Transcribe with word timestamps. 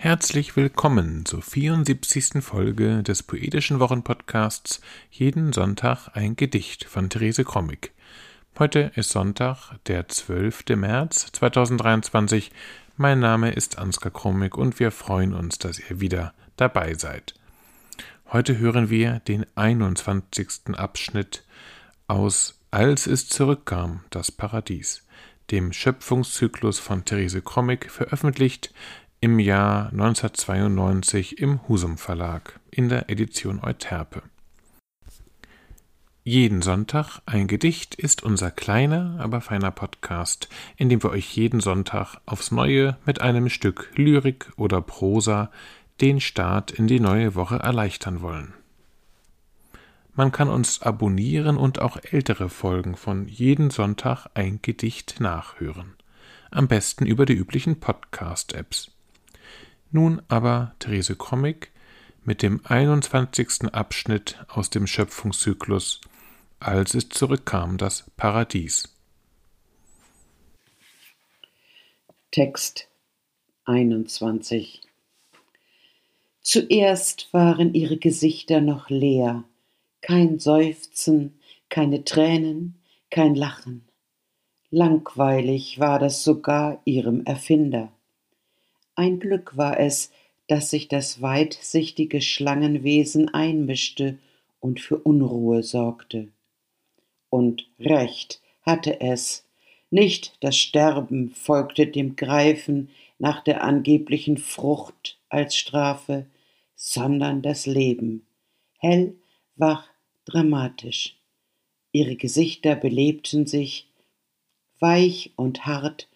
Herzlich 0.00 0.54
willkommen 0.54 1.26
zur 1.26 1.42
74. 1.42 2.40
Folge 2.40 3.02
des 3.02 3.24
Poetischen 3.24 3.80
Wochenpodcasts 3.80 4.80
Jeden 5.10 5.52
Sonntag 5.52 6.10
ein 6.14 6.36
Gedicht 6.36 6.84
von 6.84 7.10
Therese 7.10 7.42
Krommig. 7.42 7.90
Heute 8.60 8.92
ist 8.94 9.10
Sonntag, 9.10 9.72
der 9.86 10.06
12. 10.06 10.76
März 10.76 11.32
2023. 11.32 12.52
Mein 12.96 13.18
Name 13.18 13.50
ist 13.50 13.78
Ansgar 13.78 14.12
Krommig 14.12 14.56
und 14.56 14.78
wir 14.78 14.92
freuen 14.92 15.34
uns, 15.34 15.58
dass 15.58 15.80
ihr 15.80 16.00
wieder 16.00 16.32
dabei 16.54 16.94
seid. 16.94 17.34
Heute 18.30 18.56
hören 18.56 18.90
wir 18.90 19.18
den 19.26 19.46
21. 19.56 20.76
Abschnitt 20.76 21.42
aus 22.06 22.60
Als 22.70 23.08
es 23.08 23.28
zurückkam, 23.28 24.04
das 24.10 24.30
Paradies, 24.30 25.04
dem 25.50 25.72
Schöpfungszyklus 25.72 26.78
von 26.78 27.04
Therese 27.04 27.42
Krommig, 27.42 27.90
veröffentlicht 27.90 28.72
im 29.20 29.40
Jahr 29.40 29.90
1992 29.90 31.38
im 31.40 31.66
Husum 31.66 31.98
Verlag 31.98 32.60
in 32.70 32.88
der 32.88 33.10
Edition 33.10 33.58
Euterpe. 33.60 34.22
Jeden 36.22 36.62
Sonntag 36.62 37.20
ein 37.26 37.48
Gedicht 37.48 37.96
ist 37.96 38.22
unser 38.22 38.52
kleiner, 38.52 39.16
aber 39.18 39.40
feiner 39.40 39.72
Podcast, 39.72 40.48
in 40.76 40.88
dem 40.88 41.02
wir 41.02 41.10
euch 41.10 41.34
jeden 41.36 41.58
Sonntag 41.60 42.18
aufs 42.26 42.52
Neue 42.52 42.96
mit 43.06 43.20
einem 43.20 43.48
Stück 43.48 43.90
Lyrik 43.96 44.52
oder 44.56 44.80
Prosa 44.82 45.50
den 46.00 46.20
Start 46.20 46.70
in 46.70 46.86
die 46.86 47.00
neue 47.00 47.34
Woche 47.34 47.56
erleichtern 47.56 48.20
wollen. 48.20 48.54
Man 50.14 50.30
kann 50.30 50.48
uns 50.48 50.82
abonnieren 50.82 51.56
und 51.56 51.80
auch 51.80 51.96
ältere 52.02 52.48
Folgen 52.48 52.94
von 52.94 53.26
jeden 53.26 53.70
Sonntag 53.70 54.26
ein 54.34 54.60
Gedicht 54.62 55.16
nachhören. 55.18 55.94
Am 56.50 56.68
besten 56.68 57.04
über 57.04 57.26
die 57.26 57.34
üblichen 57.34 57.80
Podcast-Apps. 57.80 58.92
Nun 59.90 60.20
aber 60.28 60.74
Therese 60.80 61.16
Krommig 61.16 61.70
mit 62.22 62.42
dem 62.42 62.60
21. 62.64 63.72
Abschnitt 63.72 64.44
aus 64.48 64.68
dem 64.68 64.86
Schöpfungszyklus 64.86 66.02
Als 66.60 66.94
es 66.94 67.08
zurückkam, 67.08 67.78
das 67.78 68.10
Paradies. 68.16 68.94
Text 72.30 72.88
21 73.64 74.82
Zuerst 76.42 77.28
waren 77.32 77.72
ihre 77.72 77.96
Gesichter 77.96 78.60
noch 78.60 78.90
leer, 78.90 79.44
kein 80.02 80.38
Seufzen, 80.38 81.38
keine 81.70 82.04
Tränen, 82.04 82.74
kein 83.10 83.34
Lachen. 83.34 83.88
Langweilig 84.70 85.78
war 85.78 85.98
das 85.98 86.24
sogar 86.24 86.80
ihrem 86.84 87.24
Erfinder. 87.24 87.90
Ein 88.98 89.20
Glück 89.20 89.56
war 89.56 89.78
es, 89.78 90.10
dass 90.48 90.70
sich 90.70 90.88
das 90.88 91.22
weitsichtige 91.22 92.20
Schlangenwesen 92.20 93.28
einmischte 93.28 94.18
und 94.58 94.80
für 94.80 94.98
Unruhe 94.98 95.62
sorgte. 95.62 96.26
Und 97.30 97.70
Recht 97.78 98.42
hatte 98.62 99.00
es, 99.00 99.46
nicht 99.90 100.36
das 100.40 100.56
Sterben 100.56 101.30
folgte 101.30 101.86
dem 101.86 102.16
Greifen 102.16 102.90
nach 103.20 103.44
der 103.44 103.62
angeblichen 103.62 104.36
Frucht 104.36 105.16
als 105.28 105.54
Strafe, 105.54 106.26
sondern 106.74 107.40
das 107.40 107.66
Leben, 107.66 108.26
hell, 108.80 109.14
wach, 109.54 109.88
dramatisch. 110.24 111.14
Ihre 111.92 112.16
Gesichter 112.16 112.74
belebten 112.74 113.46
sich, 113.46 113.86
weich 114.80 115.30
und 115.36 115.66
hart 115.66 116.08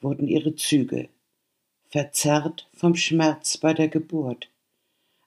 wurden 0.00 0.28
ihre 0.28 0.54
Züge 0.54 1.08
verzerrt 1.88 2.68
vom 2.74 2.94
Schmerz 2.94 3.56
bei 3.56 3.72
der 3.72 3.88
Geburt, 3.88 4.50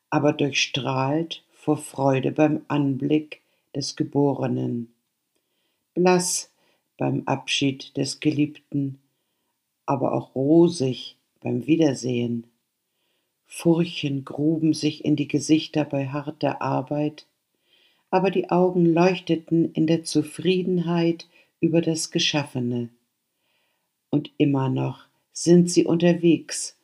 aber 0.10 0.34
durchstrahlt 0.34 1.44
vor 1.52 1.78
Freude 1.78 2.32
beim 2.32 2.62
Anblick 2.68 3.42
des 3.76 3.96
Geborenen, 3.96 4.94
blass 5.94 6.52
beim 6.98 7.24
Abschied 7.26 7.96
des 7.98 8.20
Geliebten, 8.20 9.00
aber 9.86 10.14
auch 10.14 10.36
rosig 10.36 11.18
beim 11.40 11.66
Wiedersehen. 11.66 12.46
Furchen 13.48 14.24
gruben 14.24 14.74
sich 14.74 15.04
in 15.04 15.16
die 15.16 15.28
Gesichter 15.28 15.84
bei 15.84 16.08
harter 16.08 16.62
Arbeit, 16.62 17.26
aber 18.12 18.30
die 18.30 18.50
Augen 18.50 18.86
leuchteten 18.86 19.74
in 19.74 19.88
der 19.88 20.04
Zufriedenheit 20.04 21.28
über 21.60 21.82
das 21.82 22.12
Geschaffene. 22.12 22.90
Und 24.10 24.32
immer 24.38 24.70
noch 24.70 25.08
sind 25.34 25.70
sie 25.70 25.86
unterwegs 25.86 26.78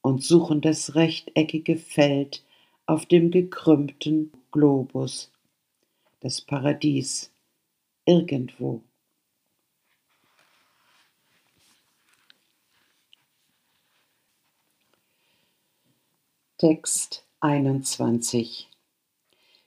und 0.00 0.22
suchen 0.22 0.60
das 0.60 0.94
rechteckige 0.94 1.76
Feld 1.76 2.44
auf 2.86 3.06
dem 3.06 3.30
gekrümmten 3.30 4.32
Globus, 4.50 5.30
das 6.20 6.40
Paradies, 6.40 7.30
irgendwo. 8.04 8.82
Text 16.58 17.24
21 17.40 18.68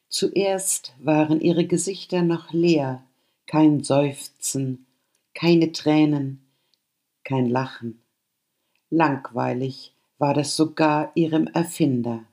Zuerst 0.08 0.94
waren 1.00 1.42
ihre 1.42 1.68
Gesichter 1.68 2.22
noch 2.22 2.54
leer, 2.54 3.04
kein 3.48 3.84
Seufzen, 3.84 4.86
keine 5.34 5.74
Tränen, 5.74 6.40
kein 7.26 7.50
Lachen. 7.50 8.05
Langweilig 8.90 9.94
war 10.18 10.34
das 10.34 10.56
sogar 10.56 11.12
ihrem 11.16 11.48
Erfinder. 11.48 12.24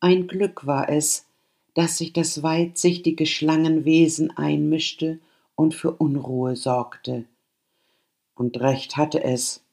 Ein 0.00 0.26
Glück 0.26 0.66
war 0.66 0.88
es, 0.88 1.26
dass 1.74 1.98
sich 1.98 2.12
das 2.12 2.42
weitsichtige 2.42 3.26
Schlangenwesen 3.26 4.36
einmischte 4.36 5.20
und 5.54 5.74
für 5.74 5.92
Unruhe 5.92 6.56
sorgte. 6.56 7.24
Und 8.34 8.60
recht 8.60 8.96
hatte 8.96 9.22
es. 9.22 9.64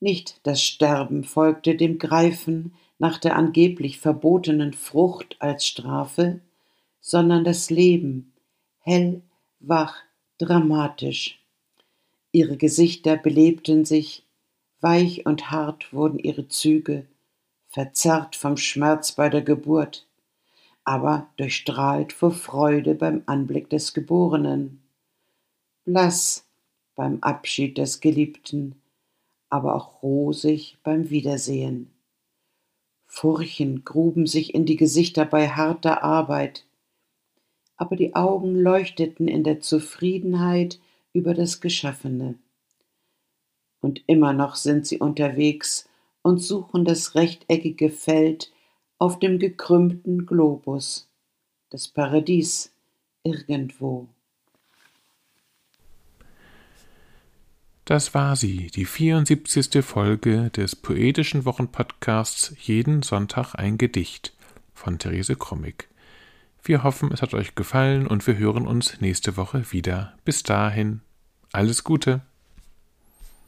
Nicht 0.00 0.40
das 0.44 0.62
Sterben 0.62 1.24
folgte 1.24 1.74
dem 1.74 1.98
Greifen 1.98 2.74
nach 2.98 3.18
der 3.18 3.36
angeblich 3.36 3.98
verbotenen 3.98 4.72
Frucht 4.72 5.36
als 5.40 5.66
Strafe, 5.66 6.40
sondern 7.00 7.44
das 7.44 7.70
Leben, 7.70 8.32
hell, 8.80 9.22
wach, 9.58 9.96
dramatisch. 10.38 11.38
Ihre 12.32 12.56
Gesichter 12.56 13.16
belebten 13.16 13.84
sich, 13.84 14.24
Weich 14.80 15.26
und 15.26 15.50
hart 15.50 15.92
wurden 15.92 16.18
ihre 16.18 16.48
Züge, 16.48 17.06
verzerrt 17.68 18.34
vom 18.34 18.56
Schmerz 18.56 19.12
bei 19.12 19.28
der 19.28 19.42
Geburt, 19.42 20.06
aber 20.84 21.28
durchstrahlt 21.36 22.14
vor 22.14 22.30
Freude 22.30 22.94
beim 22.94 23.22
Anblick 23.26 23.68
des 23.68 23.92
Geborenen, 23.92 24.82
blass 25.84 26.46
beim 26.94 27.18
Abschied 27.20 27.76
des 27.76 28.00
Geliebten, 28.00 28.80
aber 29.50 29.74
auch 29.74 30.02
rosig 30.02 30.78
beim 30.82 31.10
Wiedersehen. 31.10 31.90
Furchen 33.06 33.84
gruben 33.84 34.26
sich 34.26 34.54
in 34.54 34.64
die 34.64 34.76
Gesichter 34.76 35.26
bei 35.26 35.48
harter 35.48 36.02
Arbeit, 36.02 36.64
aber 37.76 37.96
die 37.96 38.14
Augen 38.14 38.54
leuchteten 38.54 39.28
in 39.28 39.44
der 39.44 39.60
Zufriedenheit 39.60 40.80
über 41.12 41.34
das 41.34 41.60
Geschaffene 41.60 42.38
und 43.80 44.02
immer 44.06 44.32
noch 44.32 44.56
sind 44.56 44.86
sie 44.86 44.98
unterwegs 44.98 45.88
und 46.22 46.38
suchen 46.38 46.84
das 46.84 47.14
rechteckige 47.14 47.90
Feld 47.90 48.52
auf 48.98 49.18
dem 49.18 49.38
gekrümmten 49.38 50.26
Globus, 50.26 51.08
das 51.70 51.88
Paradies 51.88 52.72
irgendwo. 53.22 54.08
Das 57.86 58.14
war 58.14 58.36
sie, 58.36 58.68
die 58.68 58.84
74. 58.84 59.84
Folge 59.84 60.50
des 60.50 60.76
poetischen 60.76 61.44
Wochenpodcasts 61.44 62.54
Jeden 62.60 63.02
Sonntag 63.02 63.54
ein 63.56 63.78
Gedicht 63.78 64.32
von 64.74 64.98
Therese 64.98 65.34
Krommig. 65.34 65.88
Wir 66.62 66.84
hoffen, 66.84 67.10
es 67.10 67.22
hat 67.22 67.34
euch 67.34 67.54
gefallen 67.54 68.06
und 68.06 68.26
wir 68.26 68.36
hören 68.36 68.66
uns 68.66 69.00
nächste 69.00 69.36
Woche 69.36 69.72
wieder. 69.72 70.14
Bis 70.24 70.42
dahin, 70.42 71.00
alles 71.52 71.82
Gute. 71.82 72.20